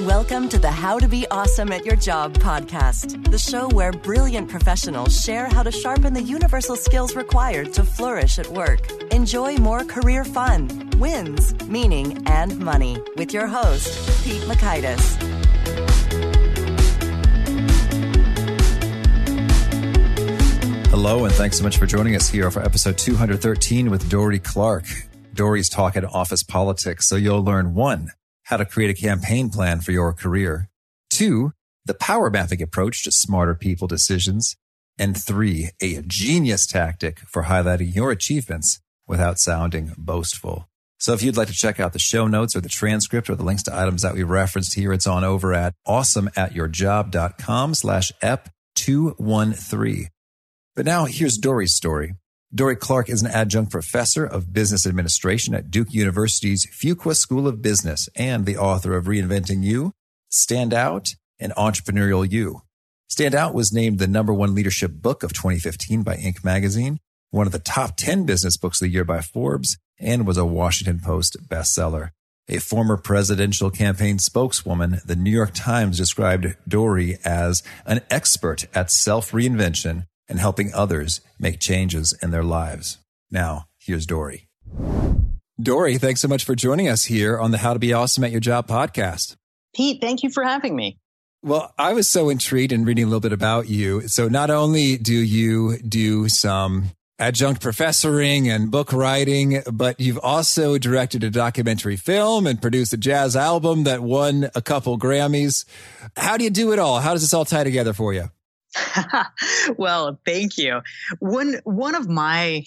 [0.00, 4.48] Welcome to the How to Be Awesome at Your Job podcast, the show where brilliant
[4.48, 8.90] professionals share how to sharpen the universal skills required to flourish at work.
[9.12, 15.16] Enjoy more career fun, wins, meaning, and money with your host, Pete Mockaitis.
[20.88, 24.86] Hello, and thanks so much for joining us here for episode 213 with Dorie Clark.
[25.34, 28.08] Dorie's talking office politics, so you'll learn one,
[28.44, 30.68] how to create a campaign plan for your career.
[31.10, 31.52] Two,
[31.84, 34.56] the power mapping approach to smarter people decisions.
[34.98, 40.68] And three, a genius tactic for highlighting your achievements without sounding boastful.
[40.98, 43.42] So if you'd like to check out the show notes or the transcript or the
[43.42, 50.08] links to items that we referenced here, it's on over at awesomeatyourjob.com slash ep 213.
[50.76, 52.14] But now here's Dorie's story.
[52.54, 57.62] Dorie Clark is an adjunct professor of business administration at Duke University's Fuqua School of
[57.62, 59.92] Business and the author of Reinventing You,
[60.28, 62.60] Stand Out, and Entrepreneurial You.
[63.08, 66.44] Stand Out was named the number one leadership book of 2015 by Inc.
[66.44, 66.98] magazine,
[67.30, 70.44] one of the top 10 business books of the year by Forbes, and was a
[70.44, 72.10] Washington Post bestseller.
[72.48, 78.90] A former presidential campaign spokeswoman, the New York Times described Dorie as an expert at
[78.90, 82.98] self reinvention and helping others make changes in their lives.
[83.30, 84.48] Now, here's Dorie.
[85.60, 88.30] Dorie, thanks so much for joining us here on the How to Be Awesome at
[88.30, 89.36] Your Job podcast.
[89.74, 90.98] Pete, thank you for having me.
[91.42, 94.06] Well, I was so intrigued in reading a little bit about you.
[94.08, 100.78] So not only do you do some adjunct professoring and book writing, but you've also
[100.78, 105.64] directed a documentary film and produced a jazz album that won a couple Grammys.
[106.16, 107.00] How do you do it all?
[107.00, 108.30] How does this all tie together for you?
[109.76, 110.80] well, thank you.
[111.18, 112.64] One one of my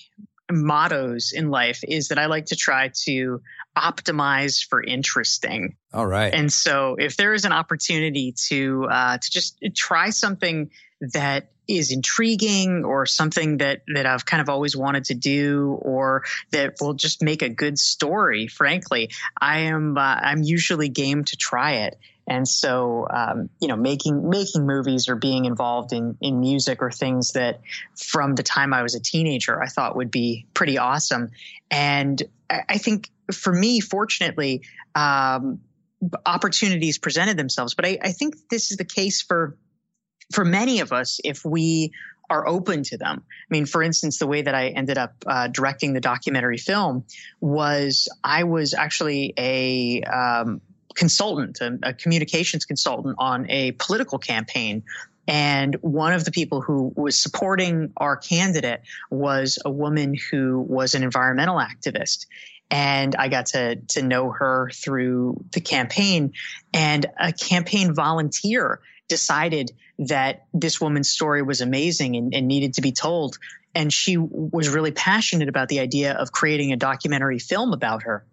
[0.51, 3.41] mottos in life is that I like to try to
[3.75, 5.75] optimize for interesting.
[5.93, 6.33] All right.
[6.33, 10.69] And so, if there is an opportunity to uh, to just try something
[11.01, 16.23] that is intriguing or something that that I've kind of always wanted to do or
[16.51, 19.09] that will just make a good story frankly
[19.39, 21.97] I am uh, I'm usually game to try it
[22.27, 26.91] and so, um, you know, making making movies or being involved in in music or
[26.91, 27.61] things that
[27.95, 31.29] from the time I was a teenager I thought would be pretty awesome.
[31.69, 35.61] And I think for me, fortunately, um,
[36.25, 37.75] opportunities presented themselves.
[37.75, 39.57] But I, I think this is the case for
[40.33, 41.91] for many of us if we
[42.29, 43.23] are open to them.
[43.27, 47.05] I mean, for instance, the way that I ended up uh, directing the documentary film
[47.39, 50.61] was I was actually a um,
[50.95, 54.83] consultant, a, a communications consultant on a political campaign
[55.27, 60.93] and one of the people who was supporting our candidate was a woman who was
[60.93, 62.27] an environmental activist.
[62.69, 66.33] And I got to, to know her through the campaign.
[66.73, 72.81] And a campaign volunteer decided that this woman's story was amazing and, and needed to
[72.81, 73.37] be told.
[73.73, 78.25] And she was really passionate about the idea of creating a documentary film about her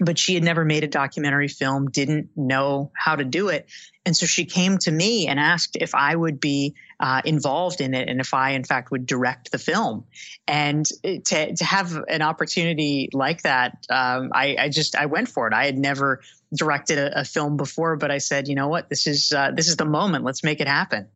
[0.00, 3.66] but she had never made a documentary film, didn't know how to do it.
[4.04, 7.94] And so she came to me and asked if I would be uh, involved in
[7.94, 10.06] it and if I, in fact, would direct the film.
[10.48, 15.46] And to, to have an opportunity like that, um, I, I, just I went for
[15.46, 15.54] it.
[15.54, 16.20] I had never
[16.54, 19.68] directed a, a, film before, but I said, you know what, this is uh, this
[19.68, 20.24] is the moment.
[20.24, 21.08] Let's make it happen.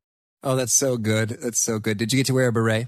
[0.42, 1.31] Oh, that's so good.
[1.31, 1.98] That's so good.
[1.98, 2.86] Did you get to wear a beret?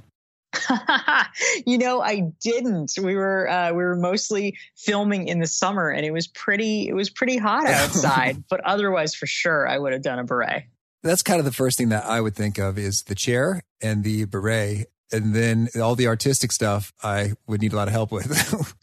[1.66, 2.94] you know, I didn't.
[3.00, 6.94] We were uh, we were mostly filming in the summer, and it was pretty it
[6.94, 8.44] was pretty hot outside.
[8.48, 10.64] but otherwise, for sure, I would have done a beret.
[11.02, 14.02] That's kind of the first thing that I would think of is the chair and
[14.02, 16.92] the beret, and then all the artistic stuff.
[17.02, 18.26] I would need a lot of help with.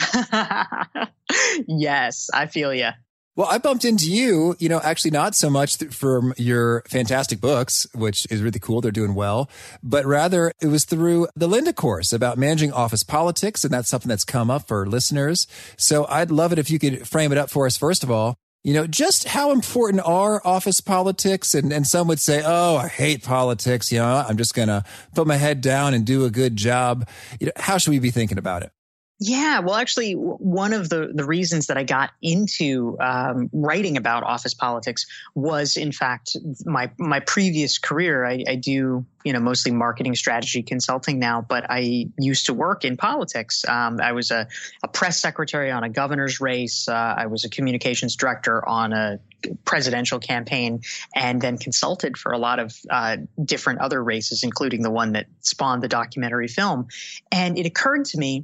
[1.68, 2.90] yes, I feel you.
[3.38, 7.86] Well, I bumped into you, you know, actually not so much from your fantastic books,
[7.94, 8.80] which is really cool.
[8.80, 9.50] They're doing well,
[9.84, 13.66] but rather it was through the Lynda course about managing office politics.
[13.66, 15.48] And that's something that's come up for listeners.
[15.76, 17.76] So I'd love it if you could frame it up for us.
[17.76, 21.54] First of all, you know, just how important are office politics?
[21.54, 23.92] And, and some would say, Oh, I hate politics.
[23.92, 27.06] You know, I'm just going to put my head down and do a good job.
[27.42, 28.72] You know, how should we be thinking about it?
[29.18, 34.24] Yeah, well, actually, one of the, the reasons that I got into um, writing about
[34.24, 36.36] office politics was, in fact,
[36.66, 38.26] my my previous career.
[38.26, 42.84] I, I, do, you know, mostly marketing strategy consulting now, but I used to work
[42.84, 43.64] in politics.
[43.66, 44.50] Um, I was a,
[44.84, 46.90] a, press secretary on a governor's race.
[46.90, 49.20] Uh, I was a communications director on a
[49.64, 50.82] presidential campaign,
[51.16, 53.16] and then consulted for a lot of uh,
[53.46, 56.90] different other races, including the one that spawned the documentary film.
[57.32, 58.44] And it occurred to me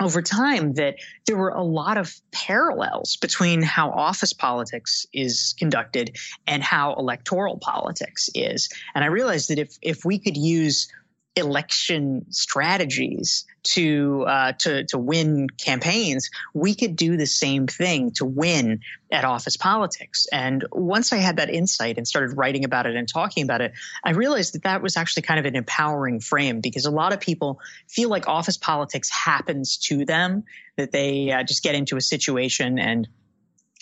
[0.00, 0.96] over time that
[1.26, 6.16] there were a lot of parallels between how office politics is conducted
[6.46, 8.68] and how electoral politics is.
[8.94, 10.88] And I realized that if if we could use
[11.36, 18.24] election strategies to uh, to to win campaigns, we could do the same thing to
[18.24, 18.80] win
[19.12, 20.26] at office politics.
[20.32, 23.72] And once I had that insight and started writing about it and talking about it,
[24.04, 27.20] I realized that that was actually kind of an empowering frame because a lot of
[27.20, 30.44] people feel like office politics happens to them,
[30.76, 33.08] that they uh, just get into a situation and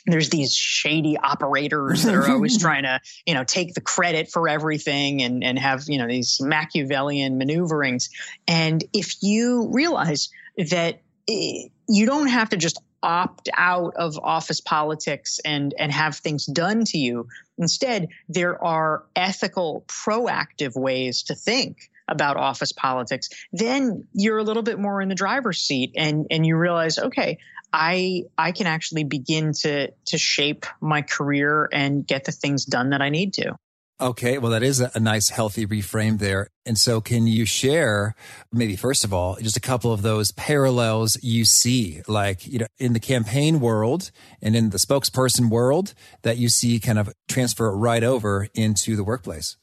[0.07, 4.49] there's these shady operators that are always trying to, you know, take the credit for
[4.49, 8.11] everything and, and have, you know, these Machiavellian maneuverings.
[8.47, 10.29] And if you realize
[10.71, 16.17] that eh, you don't have to just opt out of office politics and, and have
[16.17, 17.29] things done to you.
[17.59, 24.63] Instead, there are ethical, proactive ways to think about office politics, then you're a little
[24.63, 27.39] bit more in the driver's seat and, and you realize, okay,
[27.73, 32.91] I I can actually begin to to shape my career and get the things done
[32.91, 33.57] that I need to.
[34.01, 36.49] Okay, well, that is a nice, healthy reframe there.
[36.67, 38.17] And so, can you share,
[38.53, 42.67] maybe first of all, just a couple of those parallels you see, like, you know,
[42.79, 44.11] in the campaign world
[44.43, 49.05] and in the spokesperson world that you see kind of transfer right over into the
[49.05, 49.57] workplace?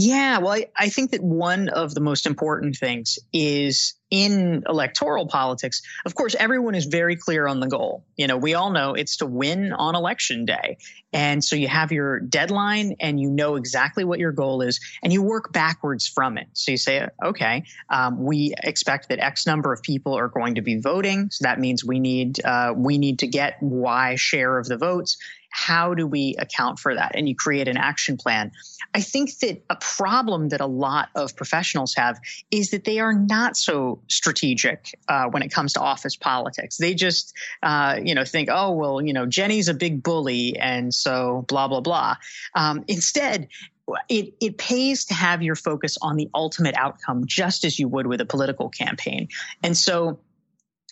[0.00, 5.26] Yeah, well, I, I, think that one of the most important things is in electoral
[5.26, 5.82] politics.
[6.06, 8.04] Of course, everyone is very clear on the goal.
[8.16, 10.78] You know, we all know it's to win on election day.
[11.12, 15.12] And so you have your deadline and you know exactly what your goal is and
[15.12, 16.46] you work backwards from it.
[16.52, 20.62] So you say, okay, um, we expect that X number of people are going to
[20.62, 21.28] be voting.
[21.32, 25.18] So that means we need, uh, we need to get Y share of the votes
[25.50, 27.12] how do we account for that?
[27.14, 28.52] And you create an action plan.
[28.94, 32.18] I think that a problem that a lot of professionals have
[32.50, 36.76] is that they are not so strategic uh, when it comes to office politics.
[36.76, 40.92] They just, uh, you know, think, oh, well, you know, Jenny's a big bully, and
[40.92, 42.16] so blah, blah, blah.
[42.54, 43.48] Um, instead,
[44.08, 48.06] it, it pays to have your focus on the ultimate outcome, just as you would
[48.06, 49.28] with a political campaign.
[49.62, 50.20] And so,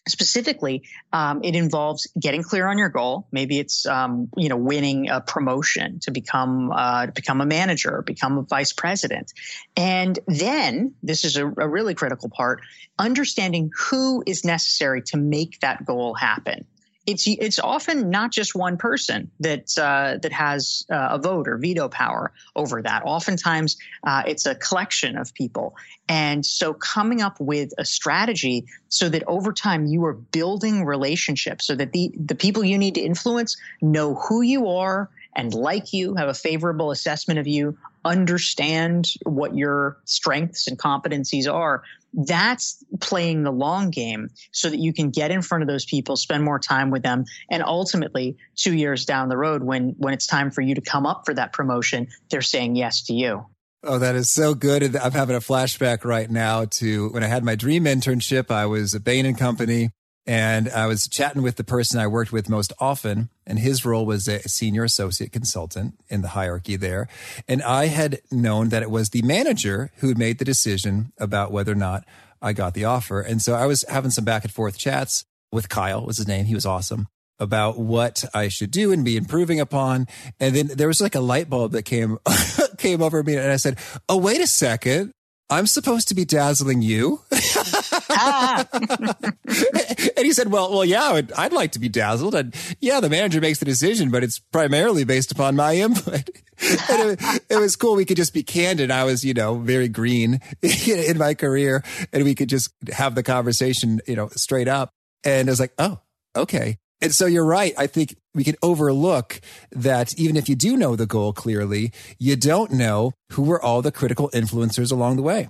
[0.08, 0.82] specifically
[1.12, 3.26] um, it involves getting clear on your goal.
[3.32, 8.02] Maybe it's um, you know winning a promotion to become uh, to become a manager
[8.02, 9.32] become a vice president.
[9.76, 12.62] And then this is a, a really critical part
[12.98, 16.66] understanding who is necessary to make that goal happen
[17.06, 21.56] it's it's often not just one person that uh, that has uh, a vote or
[21.56, 23.02] veto power over that.
[23.04, 25.76] Oftentimes, uh, it's a collection of people,
[26.08, 31.66] and so coming up with a strategy so that over time you are building relationships,
[31.66, 35.92] so that the the people you need to influence know who you are and like
[35.92, 41.82] you, have a favorable assessment of you, understand what your strengths and competencies are
[42.16, 46.16] that's playing the long game so that you can get in front of those people,
[46.16, 50.26] spend more time with them, and ultimately, two years down the road, when when it's
[50.26, 53.46] time for you to come up for that promotion, they're saying yes to you.
[53.82, 54.96] Oh, that is so good.
[54.96, 58.50] I'm having a flashback right now to when I had my dream internship.
[58.50, 59.90] I was at Bain and Company
[60.26, 64.04] and I was chatting with the person I worked with most often, and his role
[64.04, 67.08] was a senior associate consultant in the hierarchy there.
[67.46, 71.52] And I had known that it was the manager who had made the decision about
[71.52, 72.04] whether or not
[72.42, 73.20] I got the offer.
[73.20, 76.46] And so I was having some back and forth chats with Kyle, was his name.
[76.46, 77.06] He was awesome
[77.38, 80.06] about what I should do and be improving upon.
[80.40, 82.18] And then there was like a light bulb that came,
[82.78, 83.78] came over me and I said,
[84.08, 85.12] Oh, wait a second.
[85.48, 87.20] I'm supposed to be dazzling you.
[90.16, 92.34] and he said, well, well, yeah, I'd, I'd, like to be dazzled.
[92.34, 96.28] And yeah, the manager makes the decision, but it's primarily based upon my input.
[96.58, 97.96] it, it, was cool.
[97.96, 98.90] We could just be candid.
[98.90, 101.82] I was, you know, very green in my career
[102.12, 104.90] and we could just have the conversation, you know, straight up.
[105.24, 106.00] And I was like, oh,
[106.34, 106.78] okay.
[107.00, 107.74] And so you're right.
[107.76, 109.40] I think we can overlook
[109.72, 113.82] that even if you do know the goal clearly, you don't know who were all
[113.82, 115.48] the critical influencers along the way.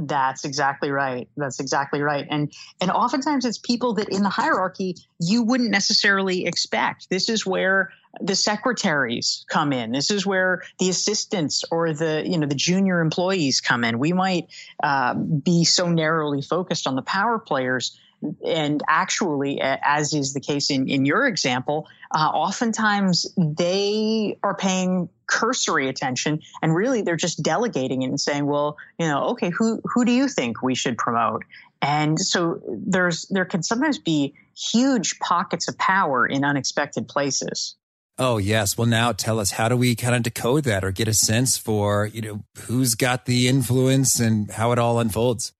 [0.00, 1.28] That's exactly right.
[1.36, 2.26] That's exactly right.
[2.28, 7.10] And and oftentimes it's people that in the hierarchy you wouldn't necessarily expect.
[7.10, 7.90] This is where
[8.20, 9.92] the secretaries come in.
[9.92, 13.98] This is where the assistants or the you know the junior employees come in.
[13.98, 14.48] We might
[14.82, 17.98] uh, be so narrowly focused on the power players
[18.44, 25.08] and actually, as is the case in, in your example, uh, oftentimes they are paying
[25.26, 29.80] cursory attention and really they're just delegating it and saying, well, you know, okay, who,
[29.84, 31.44] who do you think we should promote?
[31.82, 37.76] And so there's, there can sometimes be huge pockets of power in unexpected places.
[38.20, 38.76] Oh, yes.
[38.76, 41.56] Well, now tell us, how do we kind of decode that or get a sense
[41.56, 45.52] for, you know, who's got the influence and how it all unfolds?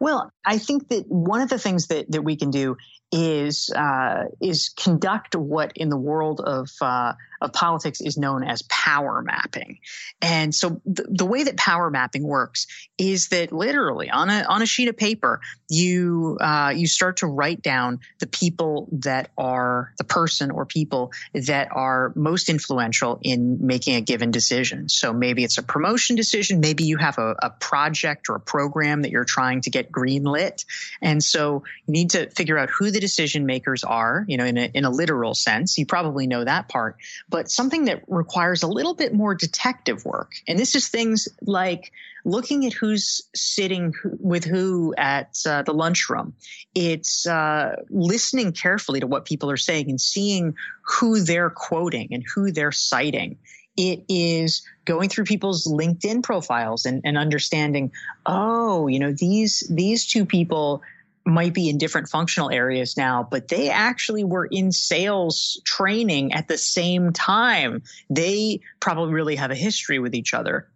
[0.00, 2.76] Well, I think that one of the things that, that we can do
[3.12, 8.62] is uh, is conduct what in the world of uh, of politics is known as
[8.62, 9.78] power mapping.
[10.20, 14.62] And so the, the way that power mapping works is that literally on a on
[14.62, 19.92] a sheet of paper you uh, you start to write down the people that are
[19.98, 24.88] the person or people that are most influential in making a given decision.
[24.88, 29.02] So maybe it's a promotion decision, maybe you have a, a project or a program
[29.02, 30.64] that you're trying to get greenlit,
[31.00, 34.58] and so you need to figure out who the decision makers are, you know, in
[34.58, 35.78] a, in a literal sense.
[35.78, 36.96] You probably know that part,
[37.32, 40.32] but something that requires a little bit more detective work.
[40.46, 41.90] And this is things like
[42.24, 46.34] looking at who's sitting with who at uh, the lunchroom.
[46.74, 52.22] It's uh, listening carefully to what people are saying and seeing who they're quoting and
[52.34, 53.38] who they're citing
[53.76, 57.90] it is going through people's LinkedIn profiles and, and understanding,
[58.26, 60.82] oh, you know, these these two people
[61.24, 66.48] might be in different functional areas now, but they actually were in sales training at
[66.48, 67.82] the same time.
[68.10, 70.68] They probably really have a history with each other.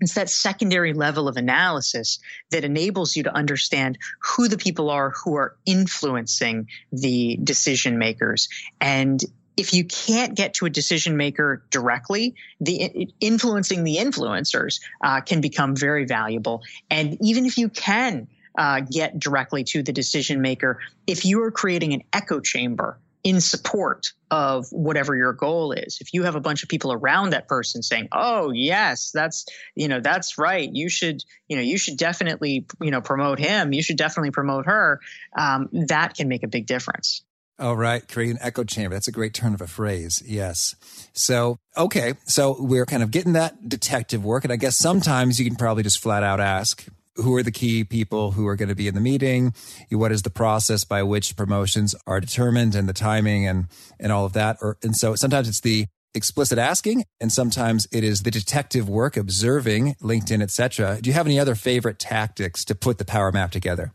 [0.00, 2.20] It's that secondary level of analysis
[2.50, 8.48] that enables you to understand who the people are who are influencing the decision makers.
[8.80, 9.22] And
[9.58, 15.42] if you can't get to a decision maker directly, the influencing the influencers uh, can
[15.42, 16.62] become very valuable.
[16.90, 20.78] And even if you can uh, get directly to the decision maker.
[21.06, 26.14] If you are creating an echo chamber in support of whatever your goal is, if
[26.14, 30.00] you have a bunch of people around that person saying, "Oh yes, that's you know
[30.00, 30.68] that's right.
[30.72, 33.72] You should you know you should definitely you know promote him.
[33.72, 35.00] You should definitely promote her,"
[35.36, 37.22] um, that can make a big difference.
[37.60, 38.96] All right, create an echo chamber.
[38.96, 40.22] That's a great turn of a phrase.
[40.24, 40.76] Yes.
[41.12, 42.14] So, okay.
[42.24, 44.44] So we're kind of getting that detective work.
[44.44, 46.86] And I guess sometimes you can probably just flat out ask,
[47.22, 49.54] who are the key people who are going to be in the meeting?
[49.90, 53.66] What is the process by which promotions are determined and the timing and,
[53.98, 54.58] and all of that?
[54.60, 59.16] Or, and so sometimes it's the explicit asking and sometimes it is the detective work
[59.16, 63.52] observing linkedin etc do you have any other favorite tactics to put the power map
[63.52, 63.92] together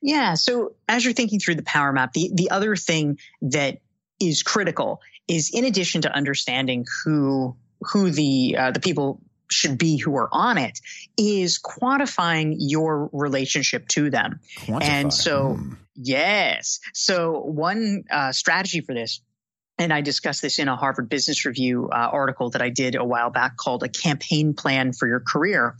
[0.00, 3.78] yeah so as you're thinking through the power map the, the other thing that
[4.20, 9.96] is critical is in addition to understanding who who the uh, the people should be
[9.96, 10.80] who are on it
[11.16, 14.40] is quantifying your relationship to them.
[14.58, 14.82] Quantify.
[14.82, 15.74] And so, hmm.
[15.96, 16.80] yes.
[16.92, 19.20] So, one uh, strategy for this
[19.78, 23.04] and I discussed this in a Harvard Business Review uh, article that I did a
[23.04, 25.76] while back called A Campaign Plan for Your Career,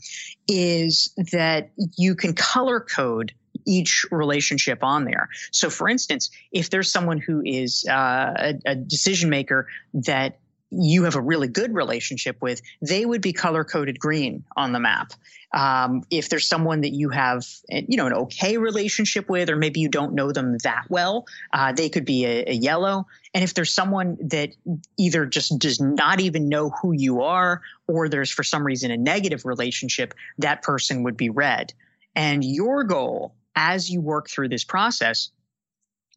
[0.47, 3.33] is that you can color code
[3.65, 5.29] each relationship on there.
[5.51, 10.39] So, for instance, if there's someone who is uh, a, a decision maker that
[10.71, 14.79] you have a really good relationship with, they would be color coded green on the
[14.79, 15.13] map.
[15.51, 19.79] Um, if there's someone that you have, you know, an okay relationship with, or maybe
[19.79, 23.07] you don't know them that well, uh, they could be a, a, yellow.
[23.33, 24.51] And if there's someone that
[24.97, 28.97] either just does not even know who you are, or there's for some reason a
[28.97, 31.73] negative relationship, that person would be red.
[32.15, 35.31] And your goal as you work through this process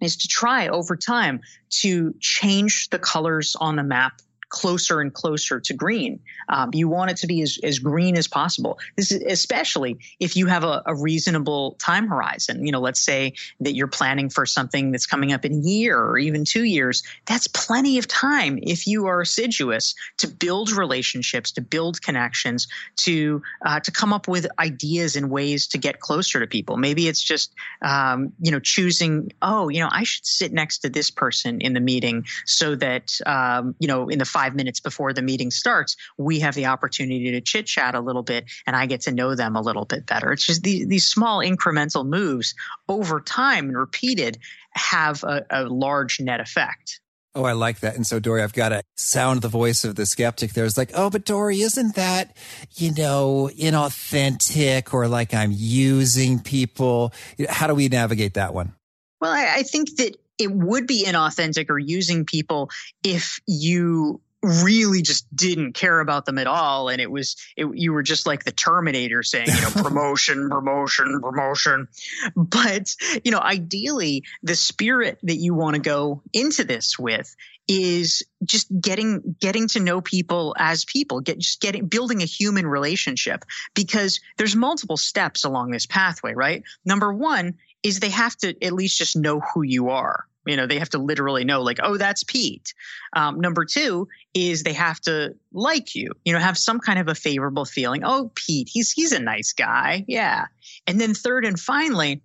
[0.02, 1.40] is to try over time
[1.71, 4.21] to change the colors on the map
[4.52, 6.21] closer and closer to green.
[6.49, 8.78] Um, you want it to be as, as green as possible.
[8.97, 12.64] This is especially if you have a, a, reasonable time horizon.
[12.64, 15.99] You know, let's say that you're planning for something that's coming up in a year
[15.99, 17.02] or even two years.
[17.25, 22.68] That's plenty of time if you are assiduous to build relationships, to build connections,
[22.99, 26.76] to uh, to come up with ideas and ways to get closer to people.
[26.76, 29.32] Maybe it's just um, you know choosing.
[29.40, 33.18] Oh, you know, I should sit next to this person in the meeting so that
[33.25, 36.66] um, you know in the five five minutes before the meeting starts, we have the
[36.66, 39.84] opportunity to chit chat a little bit and I get to know them a little
[39.84, 40.32] bit better.
[40.32, 42.54] It's just these, these small incremental moves
[42.88, 44.38] over time and repeated
[44.72, 47.00] have a, a large net effect.
[47.34, 47.94] Oh, I like that.
[47.94, 50.66] And so, Dorie, I've got to sound the voice of the skeptic there.
[50.66, 52.37] It's like, oh, but Dorie, isn't that,
[52.72, 57.14] you know, inauthentic or like I'm using people?
[57.49, 58.75] How do we navigate that one?
[59.20, 62.70] Well, I, I think that it would be inauthentic or using people
[63.02, 66.88] if you really just didn't care about them at all.
[66.88, 71.20] And it was it, you were just like the terminator saying you know promotion promotion
[71.20, 71.88] promotion.
[72.37, 72.94] But
[73.25, 77.34] you know ideally the spirit that you want to go into this with
[77.68, 82.66] is just getting getting to know people as people get just getting building a human
[82.66, 83.44] relationship
[83.75, 86.64] because there's multiple steps along this pathway right?
[86.84, 90.66] Number 1 is they have to at least just know who you are You know,
[90.66, 92.75] they have to literally know, like, oh, that's Pete.
[93.14, 96.12] Um, number two is they have to like you.
[96.25, 98.02] You know, have some kind of a favorable feeling.
[98.04, 100.04] Oh, Pete, he's he's a nice guy.
[100.08, 100.46] Yeah.
[100.87, 102.22] And then third and finally,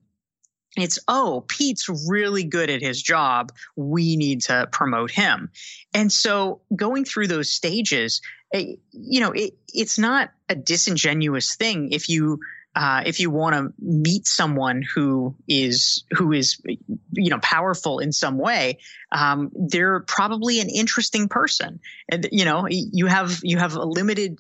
[0.78, 5.50] it's oh pete's really good at his job we need to promote him
[5.94, 8.22] and so going through those stages
[8.54, 12.40] eh, you know it, it's not a disingenuous thing if you
[12.78, 16.62] uh, if you want to meet someone who is who is
[17.12, 18.78] you know powerful in some way,
[19.12, 21.80] um, they're probably an interesting person.
[22.08, 24.38] And you know, you have you have a limited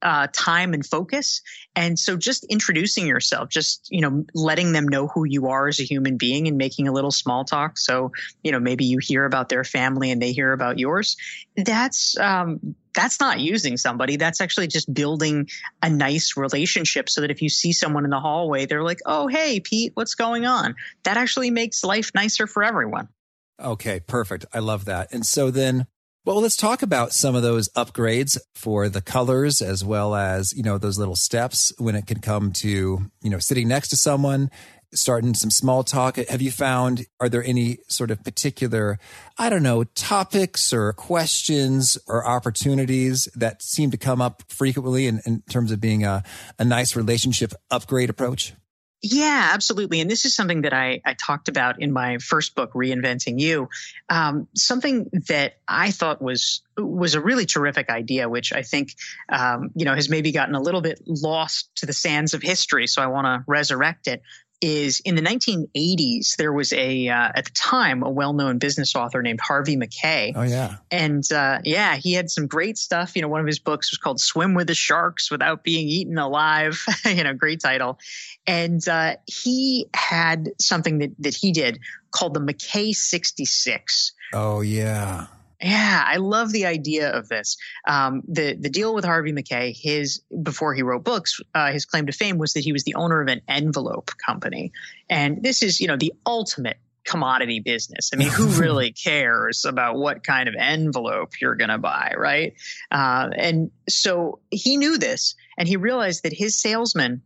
[0.00, 1.42] uh, time and focus.
[1.76, 5.80] And so just introducing yourself, just, you know, letting them know who you are as
[5.80, 7.78] a human being and making a little small talk.
[7.78, 11.16] So, you know, maybe you hear about their family and they hear about yours.
[11.56, 14.16] That's, um, that's not using somebody.
[14.16, 15.48] That's actually just building
[15.82, 19.26] a nice relationship so that if you see someone in the hallway, they're like, oh,
[19.26, 20.74] hey, Pete, what's going on?
[21.04, 23.08] That actually makes life nicer for everyone.
[23.60, 24.46] Okay, perfect.
[24.52, 25.12] I love that.
[25.12, 25.86] And so then
[26.28, 30.62] well, let's talk about some of those upgrades for the colors as well as, you
[30.62, 34.50] know, those little steps when it can come to, you know, sitting next to someone,
[34.92, 36.16] starting some small talk.
[36.16, 38.98] Have you found, are there any sort of particular,
[39.36, 45.20] I don't know, topics or questions or opportunities that seem to come up frequently in,
[45.26, 46.22] in terms of being a,
[46.58, 48.54] a nice relationship upgrade approach?
[49.00, 50.00] Yeah, absolutely.
[50.00, 53.68] And this is something that I, I talked about in my first book, Reinventing You.
[54.08, 58.94] Um, something that I thought was was a really terrific idea, which I think
[59.28, 62.88] um, you know has maybe gotten a little bit lost to the sands of history.
[62.88, 64.20] So I want to resurrect it
[64.60, 69.22] is in the 1980s there was a uh, at the time a well-known business author
[69.22, 70.32] named Harvey Mackay.
[70.34, 73.14] Oh yeah, and uh, yeah, he had some great stuff.
[73.14, 76.18] You know, one of his books was called "Swim with the Sharks Without Being Eaten
[76.18, 77.98] Alive." you know, great title.
[78.46, 81.78] And uh, he had something that that he did
[82.10, 84.12] called the McKay 66.
[84.32, 85.26] Oh yeah.
[85.60, 87.56] Yeah, I love the idea of this.
[87.86, 92.06] Um, the the deal with Harvey Mackay, his before he wrote books, uh, his claim
[92.06, 94.72] to fame was that he was the owner of an envelope company,
[95.10, 98.10] and this is you know the ultimate commodity business.
[98.12, 102.54] I mean, who really cares about what kind of envelope you're going to buy, right?
[102.92, 107.22] Uh, and so he knew this, and he realized that his salesmen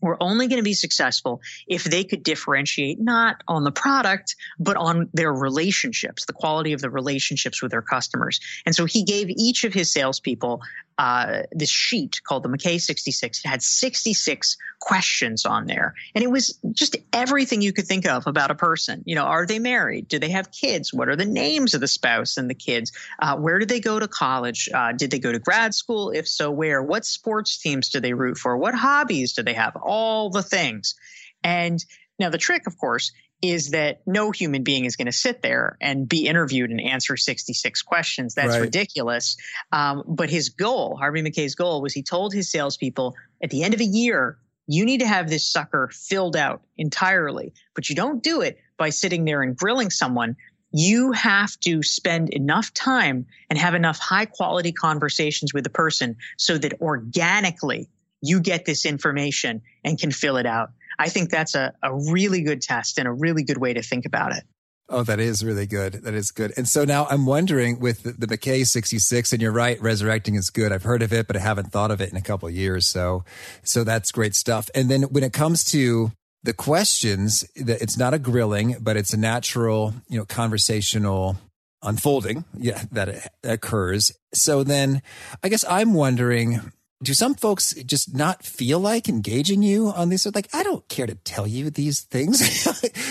[0.00, 4.76] were only going to be successful if they could differentiate not on the product, but
[4.76, 8.40] on their relationships, the quality of the relationships with their customers.
[8.64, 10.62] And so he gave each of his salespeople
[10.98, 13.44] uh, this sheet called the Mackay 66.
[13.44, 15.94] It had 66 questions on there.
[16.14, 19.02] And it was just everything you could think of about a person.
[19.04, 20.08] You know, are they married?
[20.08, 20.94] Do they have kids?
[20.94, 22.92] What are the names of the spouse and the kids?
[23.18, 24.68] Uh, where did they go to college?
[24.72, 26.10] Uh, did they go to grad school?
[26.10, 26.82] If so, where?
[26.82, 28.56] What sports teams do they root for?
[28.56, 29.76] What hobbies do they have?
[29.86, 30.94] All the things.
[31.42, 31.82] And
[32.18, 35.76] now the trick, of course, is that no human being is going to sit there
[35.80, 38.34] and be interviewed and answer 66 questions.
[38.34, 38.62] That's right.
[38.62, 39.36] ridiculous.
[39.72, 43.74] Um, but his goal, Harvey Mackay's goal, was he told his salespeople at the end
[43.74, 47.52] of a year, you need to have this sucker filled out entirely.
[47.74, 50.36] But you don't do it by sitting there and grilling someone.
[50.72, 56.16] You have to spend enough time and have enough high quality conversations with the person
[56.36, 57.88] so that organically
[58.26, 60.70] you get this information and can fill it out.
[60.98, 64.06] I think that's a, a really good test and a really good way to think
[64.06, 64.44] about it.
[64.88, 65.94] Oh, that is really good.
[66.04, 66.52] That is good.
[66.56, 70.48] And so now I'm wondering with the, the Mackay 66, and you're right, resurrecting is
[70.48, 70.70] good.
[70.70, 72.86] I've heard of it, but I haven't thought of it in a couple years.
[72.86, 73.24] So,
[73.64, 74.70] so that's great stuff.
[74.76, 76.12] And then when it comes to
[76.44, 81.36] the questions, that it's not a grilling, but it's a natural, you know, conversational
[81.82, 82.44] unfolding.
[82.56, 84.12] Yeah, that occurs.
[84.34, 85.02] So then
[85.42, 90.26] I guess I'm wondering, do some folks just not feel like engaging you on these?
[90.34, 92.40] Like, I don't care to tell you these things.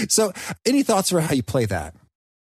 [0.13, 0.33] so,
[0.65, 1.95] any thoughts for how you play that?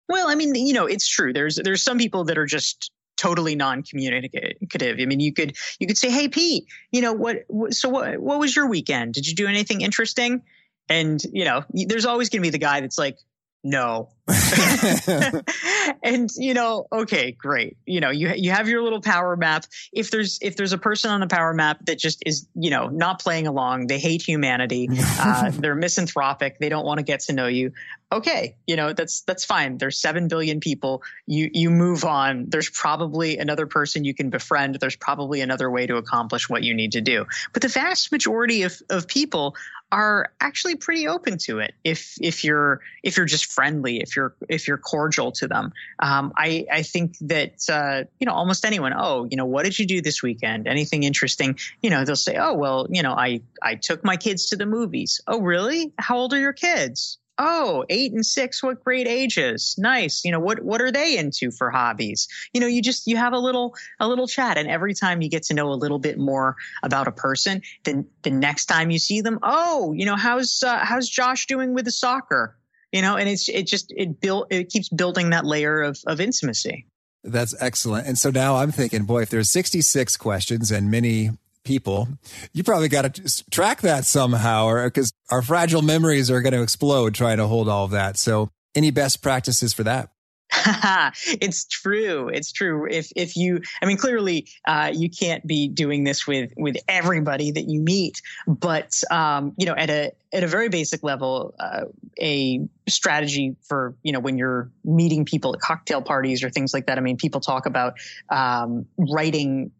[0.09, 1.33] Well, I mean, you know, it's true.
[1.33, 4.97] There's there's some people that are just totally non-communicative.
[5.01, 7.44] I mean, you could you could say, "Hey, Pete, you know what?
[7.70, 8.18] So what?
[8.18, 9.14] What was your weekend?
[9.14, 10.42] Did you do anything interesting?"
[10.88, 13.18] And you know, there's always going to be the guy that's like,
[13.64, 14.11] no.
[16.03, 17.77] and you know, okay, great.
[17.87, 19.64] You know, you you have your little power map.
[19.92, 22.88] If there's if there's a person on the power map that just is, you know,
[22.88, 27.33] not playing along, they hate humanity, uh, they're misanthropic, they don't want to get to
[27.33, 27.72] know you.
[28.12, 29.79] Okay, you know, that's that's fine.
[29.79, 31.03] There's seven billion people.
[31.27, 32.46] You you move on.
[32.48, 34.77] There's probably another person you can befriend.
[34.77, 37.24] There's probably another way to accomplish what you need to do.
[37.53, 39.57] But the vast majority of, of people
[39.95, 44.35] are actually pretty open to it if if you're if you're just friendly if you're
[44.49, 45.73] if you're cordial to them.
[46.01, 49.79] Um, I I think that uh, you know almost anyone oh you know what did
[49.79, 50.67] you do this weekend?
[50.67, 51.57] Anything interesting?
[51.81, 54.67] You know they'll say oh well you know I I took my kids to the
[54.67, 55.21] movies.
[55.29, 55.93] Oh really?
[55.97, 59.75] How old are your kids Oh, eight and six, what great ages.
[59.77, 60.25] Nice.
[60.25, 62.29] You know, what what are they into for hobbies?
[62.53, 65.29] You know, you just you have a little a little chat and every time you
[65.29, 68.99] get to know a little bit more about a person, then the next time you
[68.99, 72.57] see them, oh, you know, how's uh, how's Josh doing with the soccer?
[72.92, 76.20] You know, and it's it just it build it keeps building that layer of of
[76.20, 76.87] intimacy.
[77.25, 78.07] That's excellent.
[78.07, 81.31] And so now I'm thinking, boy, if there's 66 questions and many
[81.64, 82.09] people,
[82.53, 86.62] you probably got to track that somehow, or because our fragile memories are going to
[86.62, 88.16] explode trying to hold all of that.
[88.16, 90.11] So, any best practices for that?
[91.27, 92.29] it's true.
[92.29, 92.87] It's true.
[92.90, 97.50] If if you, I mean, clearly uh, you can't be doing this with with everybody
[97.50, 101.85] that you meet, but um, you know, at a at a very basic level, uh,
[102.20, 106.87] a strategy for you know when you're meeting people at cocktail parties or things like
[106.87, 106.98] that.
[106.98, 107.94] I mean, people talk about
[108.31, 109.72] um, writing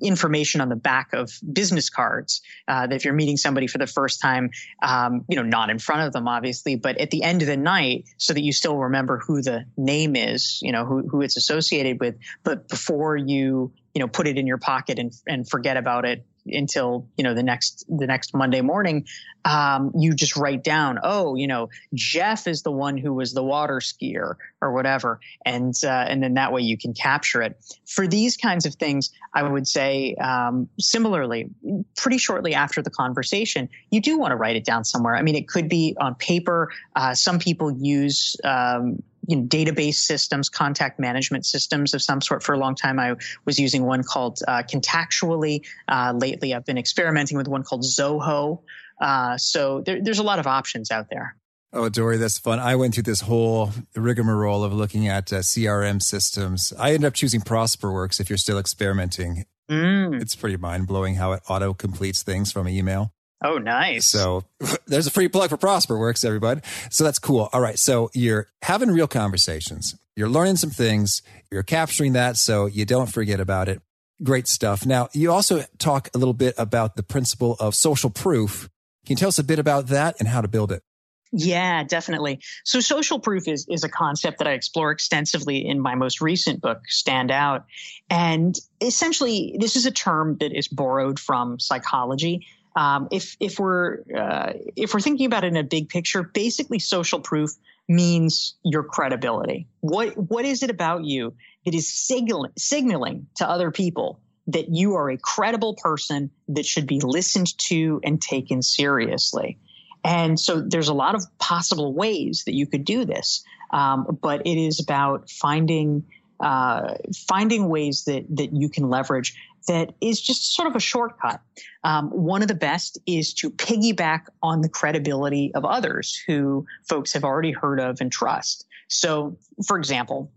[0.00, 3.86] information on the back of business cards uh, that if you're meeting somebody for the
[3.86, 4.50] first time,
[4.82, 7.56] um, you know, not in front of them, obviously, but at the end of the
[7.56, 11.36] night, so that you still remember who the name is, you know, who, who it's
[11.36, 15.76] associated with, but before you, you know, put it in your pocket and, and forget
[15.76, 19.06] about it until you know the next the next Monday morning,
[19.44, 23.42] um, you just write down, oh, you know, Jeff is the one who was the
[23.42, 27.56] water skier or whatever, and uh, and then that way you can capture it.
[27.86, 31.50] For these kinds of things, I would say um, similarly,
[31.96, 35.16] pretty shortly after the conversation, you do want to write it down somewhere.
[35.16, 36.70] I mean, it could be on paper.
[36.94, 42.42] Uh, some people use um, you know, database systems, contact management systems of some sort.
[42.42, 43.14] For a long time, I
[43.44, 45.64] was using one called uh, Contactually.
[45.86, 48.62] Uh, lately, I've been experimenting with one called Zoho.
[49.00, 51.36] Uh, so there, there's a lot of options out there.
[51.74, 52.58] Oh, Dorie, that's fun.
[52.58, 56.72] I went through this whole rigmarole of looking at uh, CRM systems.
[56.78, 59.44] I ended up choosing ProsperWorks if you're still experimenting.
[59.70, 60.22] Mm.
[60.22, 63.12] It's pretty mind blowing how it auto completes things from an email.
[63.42, 64.06] Oh, nice.
[64.06, 64.44] So
[64.86, 66.60] there's a free plug for ProsperWorks, everybody.
[66.90, 67.48] So that's cool.
[67.52, 67.78] All right.
[67.78, 69.96] So you're having real conversations.
[70.16, 71.22] You're learning some things.
[71.50, 73.80] You're capturing that so you don't forget about it.
[74.22, 74.84] Great stuff.
[74.84, 78.68] Now, you also talk a little bit about the principle of social proof.
[79.06, 80.82] Can you tell us a bit about that and how to build it?
[81.30, 82.40] Yeah, definitely.
[82.64, 86.60] So social proof is, is a concept that I explore extensively in my most recent
[86.60, 87.66] book, Stand Out.
[88.08, 92.46] And essentially, this is a term that is borrowed from psychology
[92.78, 96.78] um, if if we're uh, if we're thinking about it in a big picture, basically
[96.78, 97.50] social proof
[97.88, 99.66] means your credibility.
[99.80, 104.94] What what is it about you that is signal, signaling to other people that you
[104.94, 109.58] are a credible person that should be listened to and taken seriously?
[110.04, 114.46] And so there's a lot of possible ways that you could do this, um, but
[114.46, 116.04] it is about finding
[116.38, 116.94] uh,
[117.26, 119.34] finding ways that that you can leverage
[119.66, 121.40] that is just sort of a shortcut.
[121.84, 127.12] Um, one of the best is to piggyback on the credibility of others who folks
[127.12, 128.66] have already heard of and trust.
[128.88, 130.30] So, for example,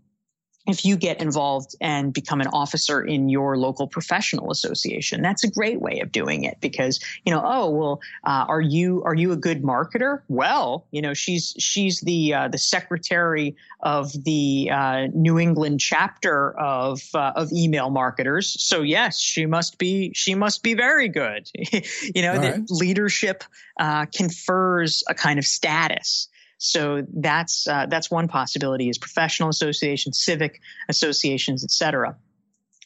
[0.66, 5.50] if you get involved and become an officer in your local professional association that's a
[5.50, 9.32] great way of doing it because you know oh well uh, are you are you
[9.32, 10.22] a good marketer?
[10.28, 16.58] Well you know she's she's the uh, the secretary of the uh, New England chapter
[16.58, 18.56] of uh, of email marketers.
[18.62, 21.50] So yes she must be she must be very good.
[22.14, 22.70] You know that right.
[22.70, 23.44] leadership
[23.78, 26.28] uh, confers a kind of status
[26.62, 32.16] so that's uh, that's one possibility is professional associations, civic associations, etc.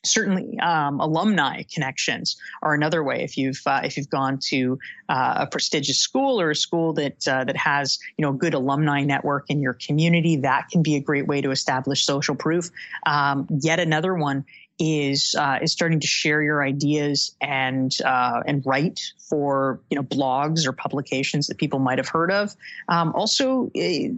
[0.03, 3.23] Certainly, um, alumni connections are another way.
[3.23, 4.79] If you've uh, if you've gone to
[5.11, 8.55] uh, a prestigious school or a school that uh, that has you know a good
[8.55, 12.71] alumni network in your community, that can be a great way to establish social proof.
[13.05, 14.47] Um, yet another one
[14.79, 20.03] is uh, is starting to share your ideas and uh, and write for you know
[20.03, 22.55] blogs or publications that people might have heard of.
[22.89, 23.71] Um, also.
[23.77, 24.11] Uh,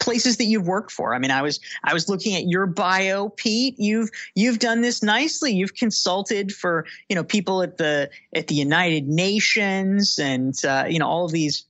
[0.00, 1.14] places that you've worked for.
[1.14, 3.76] I mean, I was I was looking at your bio, Pete.
[3.78, 5.54] You've you've done this nicely.
[5.54, 10.98] You've consulted for you know people at the at the United Nations and uh, you
[10.98, 11.64] know all of these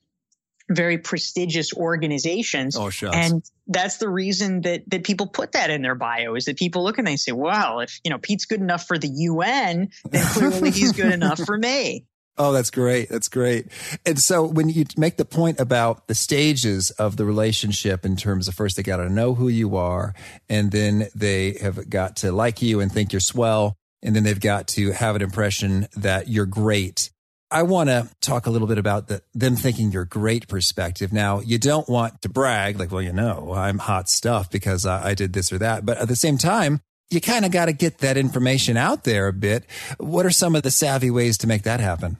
[0.75, 2.77] very prestigious organizations.
[2.77, 3.17] Oh, shucks.
[3.17, 6.85] And that's the reason that that people put that in their bio is that people
[6.85, 10.25] look and they say, "Well, if you know Pete's good enough for the UN, then
[10.27, 12.07] clearly he's good enough for me."
[12.37, 13.09] Oh, that's great.
[13.09, 13.69] That's great.
[14.05, 18.49] And so when you make the point about the stages of the relationship in terms
[18.49, 20.15] of first they got to know who you are
[20.49, 24.41] and then they have got to like you and think you're swell and then they've
[24.41, 27.11] got to have an impression that you're great
[27.55, 31.12] I want to talk a little bit about the, them thinking you're great perspective.
[31.12, 35.11] Now, you don't want to brag like, well, you know, I'm hot stuff because I,
[35.11, 35.87] I did this or that.
[35.87, 39.29] But at the same time, you kind of got to get that information out there
[39.29, 39.67] a bit.
[39.99, 42.17] What are some of the savvy ways to make that happen?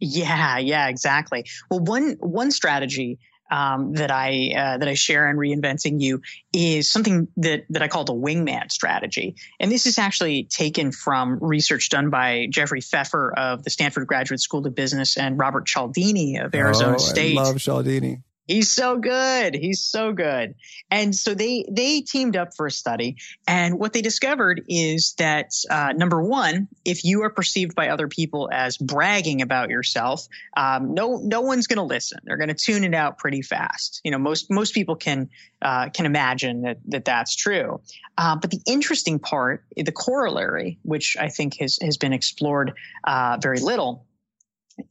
[0.00, 1.44] Yeah, yeah, exactly.
[1.70, 6.90] Well, one one strategy um, that I uh, that I share in reinventing you is
[6.90, 11.90] something that that I call the wingman strategy, and this is actually taken from research
[11.90, 16.54] done by Jeffrey Pfeffer of the Stanford Graduate School of Business and Robert Cialdini of
[16.54, 17.36] Arizona oh, State.
[17.38, 18.22] I love Cialdini.
[18.46, 19.54] He's so good.
[19.54, 20.54] He's so good.
[20.90, 25.52] And so they they teamed up for a study, and what they discovered is that
[25.70, 30.26] uh, number one, if you are perceived by other people as bragging about yourself,
[30.56, 32.18] um, no no one's going to listen.
[32.24, 34.02] They're going to tune it out pretty fast.
[34.04, 35.30] You know, most most people can
[35.62, 37.80] uh, can imagine that that that's true.
[38.18, 43.38] Uh, but the interesting part, the corollary, which I think has has been explored uh,
[43.40, 44.06] very little,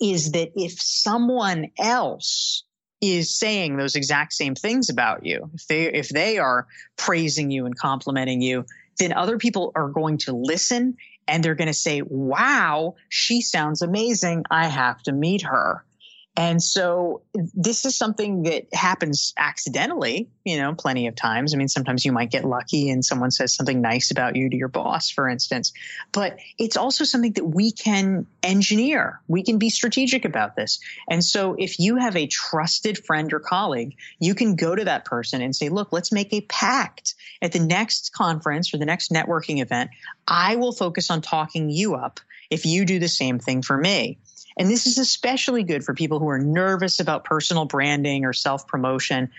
[0.02, 2.64] is that if someone else
[3.04, 7.66] is saying those exact same things about you, if they if they are praising you
[7.66, 8.66] and complimenting you,
[8.98, 13.82] then other people are going to listen and they're going to say, "Wow, she sounds
[13.82, 14.46] amazing.
[14.50, 15.84] I have to meet her."
[16.36, 17.22] And so
[17.54, 21.54] this is something that happens accidentally, you know, plenty of times.
[21.54, 24.56] I mean, sometimes you might get lucky and someone says something nice about you to
[24.56, 25.74] your boss, for instance,
[26.12, 29.22] but it's also something that we can engineer.
[29.28, 30.80] We can be strategic about this.
[31.08, 35.06] And so if you have a trusted friend or colleague, you can go to that
[35.06, 39.12] person and say, look, let's make a pact at the next conference or the next
[39.12, 39.92] networking event.
[40.28, 42.20] I will focus on talking you up
[42.50, 44.18] if you do the same thing for me.
[44.58, 48.68] And this is especially good for people who are nervous about personal branding or self
[48.68, 49.30] promotion.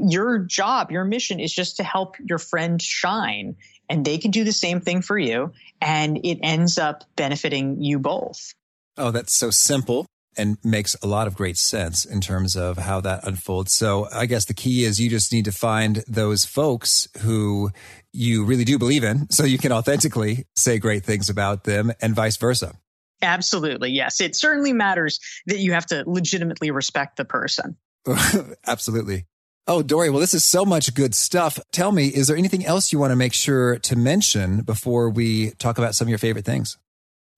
[0.00, 3.56] Your job, your mission is just to help your friend shine,
[3.88, 5.52] and they can do the same thing for you.
[5.80, 8.52] And it ends up benefiting you both.
[8.96, 10.06] Oh, that's so simple
[10.38, 13.72] and makes a lot of great sense in terms of how that unfolds.
[13.72, 17.70] So I guess the key is you just need to find those folks who
[18.12, 22.14] you really do believe in so you can authentically say great things about them and
[22.14, 22.76] vice versa.
[23.22, 23.90] Absolutely.
[23.90, 24.20] Yes.
[24.20, 27.76] It certainly matters that you have to legitimately respect the person.
[28.66, 29.26] Absolutely.
[29.66, 31.58] Oh, Dorie, well, this is so much good stuff.
[31.72, 35.50] Tell me, is there anything else you want to make sure to mention before we
[35.58, 36.78] talk about some of your favorite things?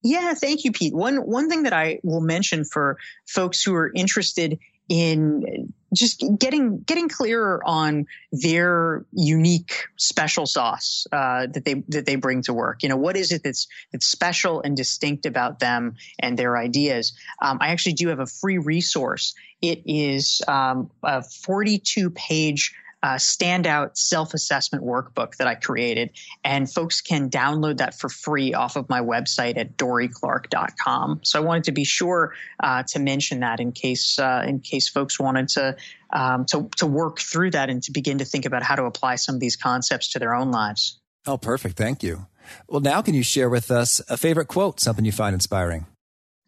[0.03, 0.95] Yeah, thank you, Pete.
[0.95, 6.81] One one thing that I will mention for folks who are interested in just getting
[6.81, 12.83] getting clearer on their unique special sauce uh, that they that they bring to work.
[12.83, 17.12] You know, what is it that's that's special and distinct about them and their ideas?
[17.42, 19.35] Um, I actually do have a free resource.
[19.62, 26.11] It is um, a 42 page uh, standout self assessment workbook that I created.
[26.45, 31.21] And folks can download that for free off of my website at dorieclark.com.
[31.23, 34.89] So I wanted to be sure uh, to mention that in case uh, in case
[34.89, 35.77] folks wanted to,
[36.13, 39.17] um, to to work through that and to begin to think about how to apply
[39.17, 40.99] some of these concepts to their own lives.
[41.27, 41.77] Oh, perfect.
[41.77, 42.27] Thank you.
[42.69, 45.87] Well, now can you share with us a favorite quote, something you find inspiring?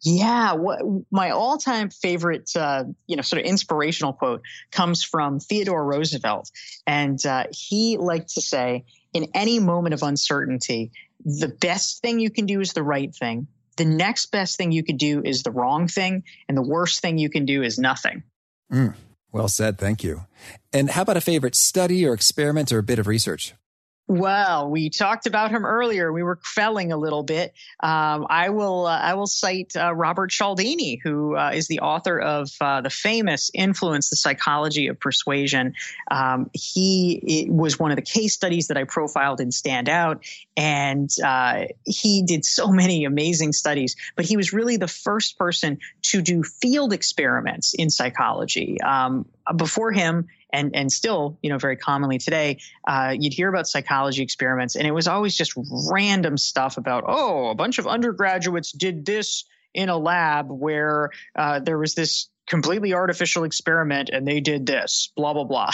[0.03, 5.85] Yeah, what, my all-time favorite, uh, you know, sort of inspirational quote comes from Theodore
[5.85, 6.51] Roosevelt,
[6.85, 10.91] and uh, he liked to say, "In any moment of uncertainty,
[11.23, 13.47] the best thing you can do is the right thing.
[13.77, 17.17] The next best thing you could do is the wrong thing, and the worst thing
[17.17, 18.23] you can do is nothing."
[18.71, 18.95] Mm,
[19.31, 19.77] well said.
[19.77, 20.25] Thank you.
[20.73, 23.53] And how about a favorite study or experiment or a bit of research?
[24.13, 26.13] Well, we talked about him earlier.
[26.13, 27.51] We were felling a little bit.
[27.79, 32.19] Um, I will uh, I will cite uh, Robert Cialdini, who uh, is the author
[32.19, 35.73] of uh, the famous "Influence: The Psychology of Persuasion."
[36.11, 40.23] Um, he was one of the case studies that I profiled in Stand Out,
[40.55, 43.95] and uh, he did so many amazing studies.
[44.15, 48.79] But he was really the first person to do field experiments in psychology.
[48.79, 53.67] Um, before him, and and still, you know, very commonly today, uh, you'd hear about
[53.67, 55.53] psychology experiments, and it was always just
[55.91, 61.59] random stuff about, oh, a bunch of undergraduates did this in a lab where uh,
[61.59, 65.71] there was this completely artificial experiment and they did this blah blah blah.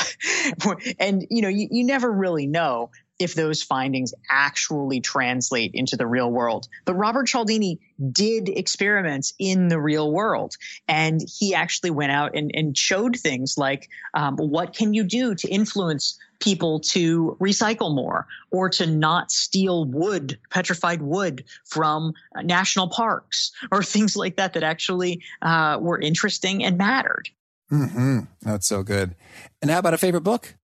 [1.00, 6.08] And you know you, you never really know if those findings actually translate into the
[6.08, 6.68] real world.
[6.86, 7.80] But Robert Cialdini
[8.12, 10.56] did experiments in the real world,
[10.88, 15.36] and he actually went out and, and showed things like um, what can you do
[15.36, 22.90] to influence people to recycle more or to not steal wood, petrified wood from national
[22.90, 27.30] parks or things like that that actually uh, were interesting and mattered.
[27.72, 28.20] Mm-hmm.
[28.42, 29.16] That's so good.
[29.62, 30.56] And how about a favorite book?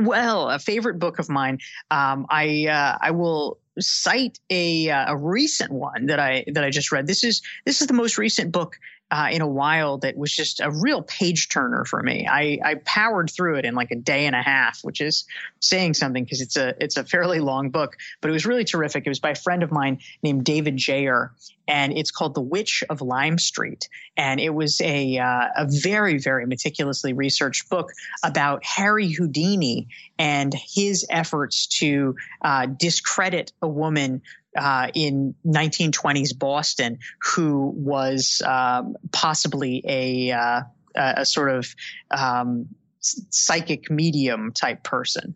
[0.00, 1.58] Well, a favorite book of mine.
[1.90, 6.70] Um, I uh, I will cite a uh, a recent one that I that I
[6.70, 7.06] just read.
[7.06, 8.76] This is this is the most recent book
[9.10, 12.28] uh, in a while that was just a real page turner for me.
[12.28, 15.24] I, I powered through it in like a day and a half, which is
[15.58, 19.06] saying something because it's a it's a fairly long book, but it was really terrific.
[19.06, 21.30] It was by a friend of mine named David Jaher,
[21.66, 26.18] and it's called The Witch of Lime Street, and it was a uh, a very
[26.18, 27.90] very meticulously researched book
[28.22, 34.22] about Harry Houdini and his efforts to uh, discredit a woman
[34.56, 40.62] uh, in 1920s Boston who was um, possibly a, uh,
[40.94, 41.74] a sort of
[42.10, 42.68] um,
[43.00, 45.34] psychic medium type person.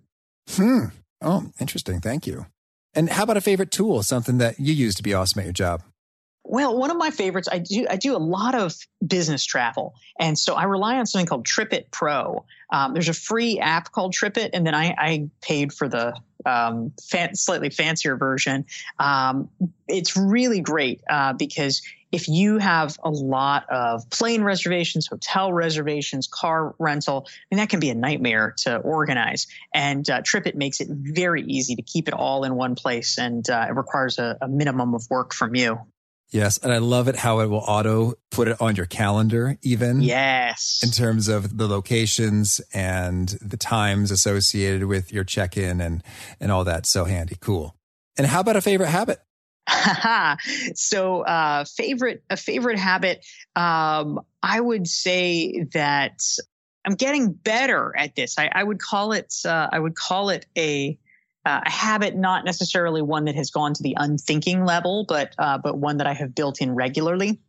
[0.51, 0.87] Hmm.
[1.21, 2.01] Oh, interesting.
[2.01, 2.47] Thank you.
[2.95, 5.53] And how about a favorite tool, something that you use to be awesome at your
[5.53, 5.83] job?
[6.47, 8.75] Well, one of my favorites, I do I do a lot of
[9.05, 12.45] business travel, and so I rely on something called TripIt Pro.
[12.71, 16.15] Um, there's a free app called TripIt, and then I, I paid for the
[16.47, 18.67] um, fan, slightly fancier version.
[18.99, 19.49] Um,
[19.89, 21.83] it's really great uh, because
[22.15, 27.69] if you have a lot of plane reservations, hotel reservations, car rental, I mean, that
[27.69, 29.49] can be a nightmare to organize.
[29.75, 33.49] And uh, TripIt makes it very easy to keep it all in one place, and
[33.51, 35.81] uh, it requires a, a minimum of work from you.
[36.31, 36.59] Yes.
[36.59, 40.03] And I love it how it will auto put it on your calendar, even.
[40.03, 40.81] Yes.
[40.83, 46.03] In terms of the locations and the times associated with your check in and,
[46.41, 46.87] and all that.
[46.87, 47.37] So handy.
[47.41, 47.77] Cool.
[48.17, 49.21] And how about a favorite habit?
[50.75, 53.25] so, uh, favorite, a favorite habit.
[53.57, 56.21] Um, I would say that
[56.85, 58.39] I'm getting better at this.
[58.39, 60.99] I, I would call it, uh, I would call it a,
[61.45, 65.59] uh, a habit, not necessarily one that has gone to the unthinking level, but uh,
[65.59, 67.41] but one that I have built in regularly.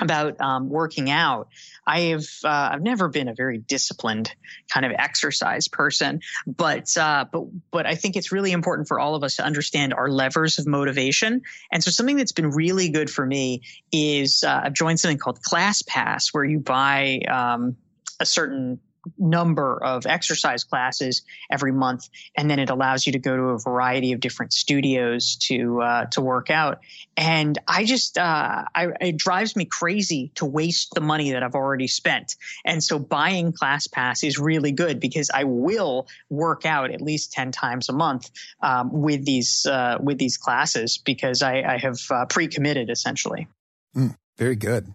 [0.00, 1.46] About um, working out,
[1.86, 4.34] I have uh, I've never been a very disciplined
[4.68, 9.14] kind of exercise person, but uh, but but I think it's really important for all
[9.14, 11.42] of us to understand our levers of motivation.
[11.70, 15.38] And so something that's been really good for me is uh, I've joined something called
[15.48, 17.76] ClassPass, where you buy um,
[18.18, 18.80] a certain
[19.18, 23.58] number of exercise classes every month, and then it allows you to go to a
[23.58, 26.80] variety of different studios to uh, to work out.
[27.16, 31.54] And I just uh, I, it drives me crazy to waste the money that I've
[31.54, 32.36] already spent.
[32.64, 37.32] And so buying Class Pass is really good because I will work out at least
[37.32, 41.98] ten times a month um, with these uh, with these classes because I, I have
[42.10, 43.48] uh, pre committed essentially.
[43.96, 44.92] Mm, very good.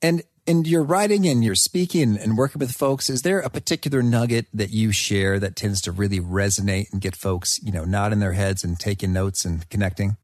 [0.00, 4.02] And in your writing and your speaking and working with folks, is there a particular
[4.02, 8.20] nugget that you share that tends to really resonate and get folks, you know, nodding
[8.20, 10.16] their heads and taking notes and connecting?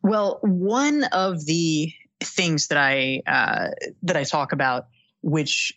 [0.00, 3.70] Well, one of the things that I uh,
[4.04, 4.86] that I talk about,
[5.22, 5.72] which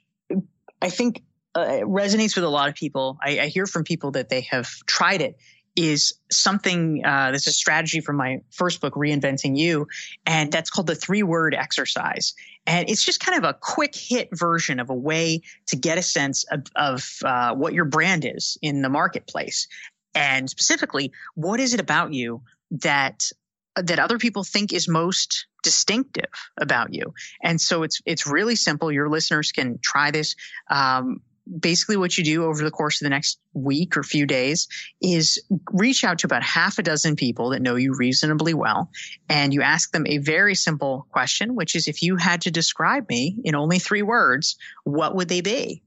[0.80, 1.24] I think
[1.56, 4.70] uh, resonates with a lot of people, I, I hear from people that they have
[4.86, 5.38] tried it
[5.76, 9.88] is something uh, that's a strategy from my first book, Reinventing You,
[10.26, 12.34] and that's called the three word exercise.
[12.68, 16.04] And it's just kind of a quick hit version of a way to get a
[16.04, 19.68] sense of, of uh, what your brand is in the marketplace.
[20.14, 23.32] And specifically, what is it about you that
[23.76, 27.14] that other people think is most distinctive about you.
[27.44, 28.92] And so it's it's really simple.
[28.92, 30.36] Your listeners can try this.
[30.70, 31.22] Um,
[31.60, 34.68] basically what you do over the course of the next week or few days
[35.02, 38.90] is reach out to about half a dozen people that know you reasonably well
[39.30, 43.08] and you ask them a very simple question which is if you had to describe
[43.10, 45.82] me in only 3 words what would they be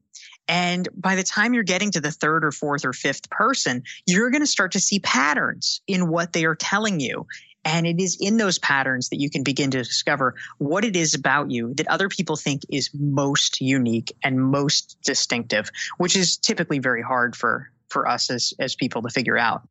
[0.50, 4.30] and by the time you're getting to the third or fourth or fifth person, you're
[4.30, 7.28] going to start to see patterns in what they are telling you.
[7.64, 11.14] And it is in those patterns that you can begin to discover what it is
[11.14, 16.78] about you that other people think is most unique and most distinctive, which is typically
[16.78, 19.62] very hard for, for us as, as people to figure out.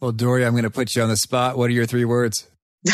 [0.00, 1.56] Well, Dorie, I'm going to put you on the spot.
[1.56, 2.46] What are your three words?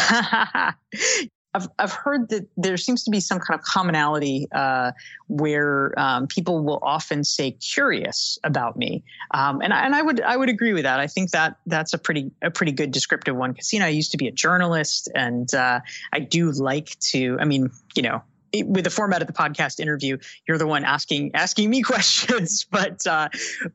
[1.54, 4.92] I've, I've heard that there seems to be some kind of commonality uh,
[5.28, 10.20] where um, people will often say curious about me, um, and I, and I would
[10.20, 10.98] I would agree with that.
[10.98, 13.90] I think that that's a pretty a pretty good descriptive one because you know I
[13.90, 15.80] used to be a journalist and uh,
[16.12, 17.38] I do like to.
[17.40, 18.22] I mean, you know,
[18.62, 22.66] with the format of the podcast interview, you're the one asking asking me questions.
[22.70, 23.28] But uh,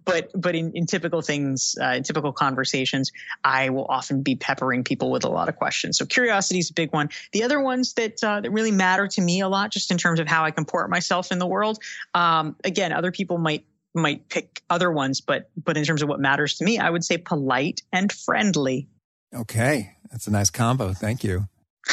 [0.05, 3.11] but but in, in typical things, uh, in typical conversations,
[3.43, 5.97] I will often be peppering people with a lot of questions.
[5.97, 7.09] So curiosity is a big one.
[7.31, 10.19] The other ones that uh, that really matter to me a lot, just in terms
[10.19, 11.79] of how I comport myself in the world.
[12.13, 16.19] Um, again, other people might might pick other ones, but but in terms of what
[16.19, 18.87] matters to me, I would say polite and friendly.
[19.33, 20.93] Okay, that's a nice combo.
[20.93, 21.47] Thank you.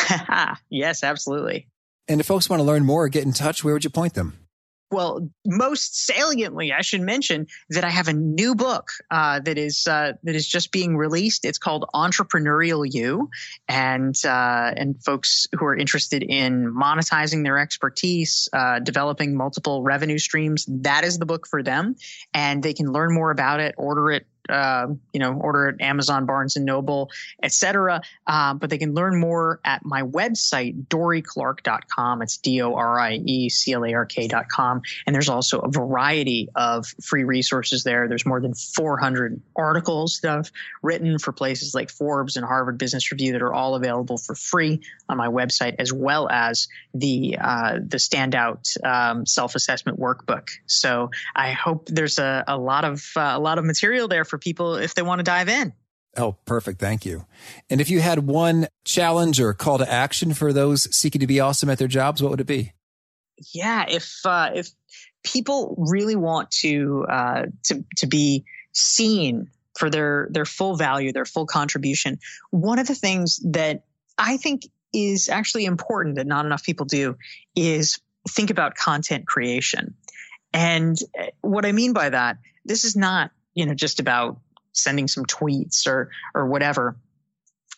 [0.70, 1.68] yes, absolutely.
[2.08, 4.14] And if folks want to learn more or get in touch, where would you point
[4.14, 4.46] them?
[4.92, 9.84] Well, most saliently, I should mention that I have a new book uh, that is
[9.88, 11.44] uh, that is just being released.
[11.44, 13.28] It's called Entrepreneurial You,
[13.66, 20.18] and uh, and folks who are interested in monetizing their expertise, uh, developing multiple revenue
[20.18, 21.96] streams, that is the book for them.
[22.32, 26.26] And they can learn more about it, order it uh, you know, order at Amazon,
[26.26, 27.10] Barnes and Noble,
[27.42, 28.00] etc.
[28.26, 32.22] Uh, but they can learn more at my website, dorieclark.com.
[32.22, 34.82] It's D-O-R-I-E-C-L-A-R-K.com.
[35.06, 38.08] And there's also a variety of free resources there.
[38.08, 40.50] There's more than 400 articles that I've
[40.82, 44.80] written for places like Forbes and Harvard Business Review that are all available for free
[45.08, 50.50] on my website, as well as the uh, the standout um, self-assessment workbook.
[50.66, 54.35] So I hope there's a, a lot of uh, a lot of material there for
[54.36, 55.72] for people if they want to dive in.
[56.16, 56.78] Oh, perfect.
[56.78, 57.26] Thank you.
[57.68, 61.40] And if you had one challenge or call to action for those seeking to be
[61.40, 62.72] awesome at their jobs, what would it be?
[63.52, 64.70] Yeah, if uh, if
[65.22, 71.26] people really want to uh, to to be seen for their their full value, their
[71.26, 72.18] full contribution,
[72.50, 73.84] one of the things that
[74.16, 74.62] I think
[74.94, 77.16] is actually important that not enough people do
[77.54, 77.98] is
[78.30, 79.94] think about content creation.
[80.54, 84.38] And uh, what I mean by that, this is not you know, just about
[84.72, 86.96] sending some tweets or, or whatever.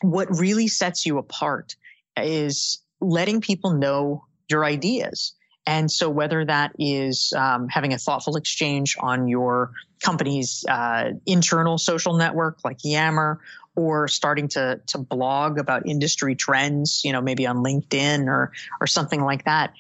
[0.03, 1.77] What really sets you apart
[2.17, 5.33] is letting people know your ideas.
[5.67, 9.73] And so, whether that is um, having a thoughtful exchange on your
[10.03, 13.41] company's uh, internal social network like Yammer,
[13.77, 18.87] or starting to to blog about industry trends, you know, maybe on LinkedIn or or
[18.87, 19.75] something like that,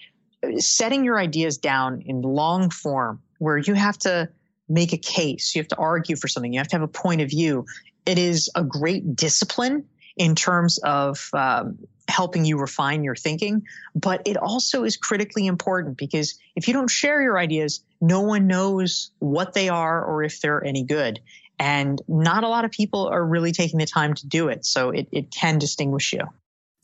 [0.59, 4.29] setting your ideas down in long form where you have to
[4.69, 5.55] make a case.
[5.55, 6.53] You have to argue for something.
[6.53, 7.67] You have to have a point of view.
[8.07, 13.63] It is a great discipline in terms of um, helping you refine your thinking,
[13.95, 18.47] but it also is critically important because if you don't share your ideas, no one
[18.47, 21.21] knows what they are or if they're any good.
[21.59, 24.65] And not a lot of people are really taking the time to do it.
[24.65, 26.23] So it, it can distinguish you.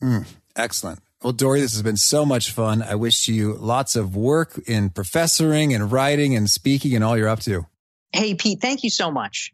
[0.02, 0.26] Mm,
[0.56, 1.00] excellent.
[1.22, 2.82] Well, Dorie, this has been so much fun.
[2.82, 7.28] I wish you lots of work in professoring and writing and speaking and all you're
[7.28, 7.66] up to.
[8.14, 9.52] Hey, Pete, thank you so much.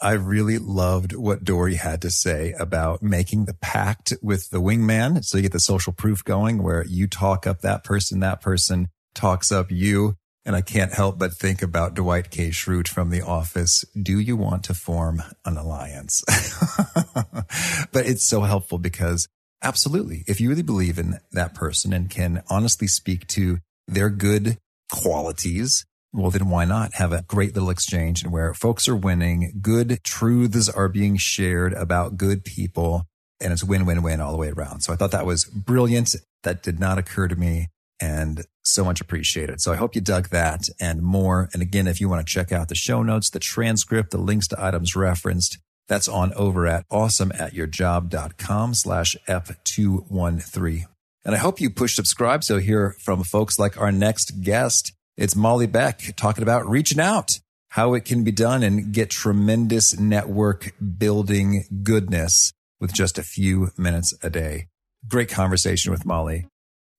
[0.00, 5.24] I really loved what Dorie had to say about making the pact with the wingman.
[5.24, 8.86] So you get the social proof going where you talk up that person, that person
[9.16, 10.14] talks up you.
[10.46, 12.50] And I can't help but think about Dwight K.
[12.50, 13.84] Schrute from The Office.
[14.00, 16.22] Do you want to form an alliance?
[17.92, 19.26] but it's so helpful because
[19.60, 24.56] absolutely, if you really believe in that person and can honestly speak to their good
[24.92, 29.58] qualities, well, then why not have a great little exchange and where folks are winning,
[29.60, 33.04] good truths are being shared about good people,
[33.40, 34.80] and it's win, win, win all the way around.
[34.80, 36.14] So I thought that was brilliant.
[36.42, 37.68] That did not occur to me
[38.00, 39.60] and so much appreciated.
[39.60, 41.48] So I hope you dug that and more.
[41.52, 44.48] And again, if you want to check out the show notes, the transcript, the links
[44.48, 45.58] to items referenced,
[45.88, 50.84] that's on over at awesomeatyourjob.com slash F213.
[51.24, 52.44] And I hope you push subscribe.
[52.44, 54.92] So hear from folks like our next guest.
[55.20, 60.00] It's Molly Beck talking about reaching out, how it can be done and get tremendous
[60.00, 64.68] network building goodness with just a few minutes a day.
[65.06, 66.46] Great conversation with Molly.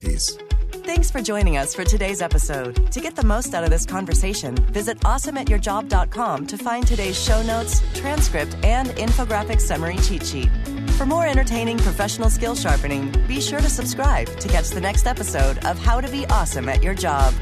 [0.01, 0.37] Peace.
[0.71, 2.91] Thanks for joining us for today's episode.
[2.91, 7.81] To get the most out of this conversation, visit awesomeatyourjob.com to find today's show notes,
[7.95, 10.51] transcript, and infographic summary cheat sheet.
[10.91, 15.57] For more entertaining professional skill sharpening, be sure to subscribe to catch the next episode
[15.65, 17.33] of How to Be Awesome at Your Job.